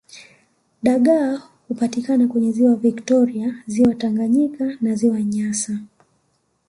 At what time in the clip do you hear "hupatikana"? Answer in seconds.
1.67-2.27